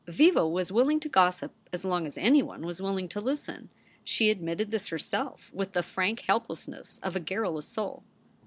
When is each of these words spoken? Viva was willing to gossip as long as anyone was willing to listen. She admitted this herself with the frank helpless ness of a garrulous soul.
Viva 0.07 0.47
was 0.49 0.71
willing 0.71 0.99
to 0.99 1.07
gossip 1.07 1.53
as 1.71 1.85
long 1.85 2.07
as 2.07 2.17
anyone 2.17 2.63
was 2.65 2.81
willing 2.81 3.07
to 3.07 3.21
listen. 3.21 3.69
She 4.03 4.31
admitted 4.31 4.71
this 4.71 4.87
herself 4.87 5.51
with 5.53 5.73
the 5.73 5.83
frank 5.83 6.21
helpless 6.21 6.67
ness 6.67 6.99
of 7.03 7.15
a 7.15 7.19
garrulous 7.19 7.67
soul. 7.67 8.03